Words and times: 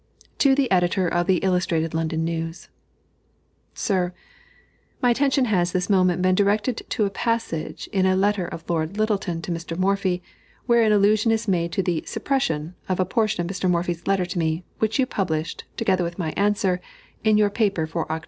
To 0.39 0.55
the 0.55 0.71
Editor 0.71 1.07
of 1.07 1.27
the 1.27 1.37
Illustrated 1.45 1.93
London 1.93 2.23
News: 2.25 2.69
SIR, 3.75 4.15
My 4.99 5.11
attention 5.11 5.45
has 5.45 5.73
this 5.73 5.91
moment 5.91 6.23
been 6.23 6.33
directed 6.33 6.81
to 6.89 7.05
a 7.05 7.11
passage 7.11 7.87
in 7.93 8.07
a 8.07 8.15
letter 8.15 8.47
of 8.47 8.67
Lord 8.67 8.97
Lyttelton 8.97 9.43
to 9.43 9.51
Mr. 9.51 9.77
Morphy, 9.77 10.23
wherein 10.65 10.91
allusion 10.91 11.31
is 11.31 11.47
made 11.47 11.71
to 11.73 11.83
the 11.83 12.03
"suppression" 12.07 12.73
of 12.89 12.99
a 12.99 13.05
portion 13.05 13.45
of 13.45 13.51
Mr. 13.55 13.69
Morphy's 13.69 14.07
letter 14.07 14.25
to 14.25 14.39
me, 14.39 14.63
which 14.79 14.97
you 14.97 15.05
published, 15.05 15.65
together 15.77 16.03
with 16.03 16.17
my 16.17 16.31
answer, 16.35 16.81
in 17.23 17.37
your 17.37 17.51
paper 17.51 17.85
for 17.85 18.07
Oct. 18.07 18.19